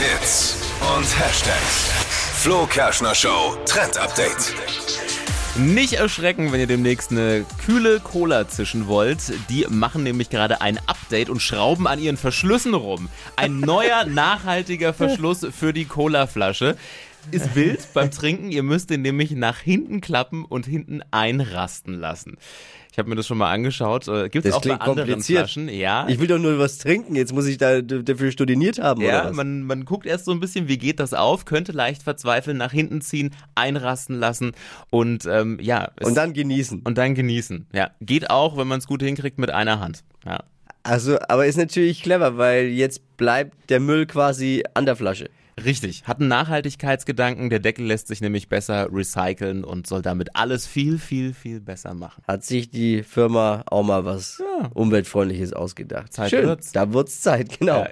[0.00, 0.56] Hits
[0.96, 1.90] und Hashtags.
[2.36, 4.54] Flo Kerschner Show Trend Update.
[5.58, 9.20] Nicht erschrecken, wenn ihr demnächst eine kühle Cola zischen wollt.
[9.50, 13.10] Die machen nämlich gerade ein Update und schrauben an ihren Verschlüssen rum.
[13.36, 16.78] Ein neuer, nachhaltiger Verschluss für die Cola-Flasche.
[17.30, 18.50] Ist wild beim Trinken.
[18.50, 22.36] Ihr müsst den nämlich nach hinten klappen und hinten einrasten lassen.
[22.92, 24.06] Ich habe mir das schon mal angeschaut.
[24.32, 25.68] Gibt es auch bei anderen Flaschen?
[25.68, 26.08] Ja.
[26.08, 27.14] Ich will doch nur was trinken.
[27.14, 29.00] Jetzt muss ich da dafür studiert haben.
[29.00, 29.36] Ja, oder was?
[29.36, 32.72] Man, man guckt erst so ein bisschen, wie geht das auf, könnte leicht verzweifeln, nach
[32.72, 34.52] hinten ziehen, einrasten lassen
[34.90, 35.92] und ähm, ja.
[36.02, 36.80] Und dann genießen.
[36.82, 37.66] Und dann genießen.
[37.72, 37.90] Ja.
[38.00, 40.02] Geht auch, wenn man es gut hinkriegt, mit einer Hand.
[40.26, 40.42] Ja.
[40.82, 45.28] Also, aber ist natürlich clever, weil jetzt bleibt der Müll quasi an der Flasche.
[45.64, 47.50] Richtig, hat einen Nachhaltigkeitsgedanken.
[47.50, 51.94] Der Deckel lässt sich nämlich besser recyceln und soll damit alles viel, viel, viel besser
[51.94, 52.22] machen.
[52.26, 54.70] Hat sich die Firma auch mal was ja.
[54.74, 56.12] Umweltfreundliches ausgedacht.
[56.12, 56.72] Zeit Schön, wird's.
[56.72, 57.80] da wird's Zeit, genau.
[57.80, 57.90] Ja.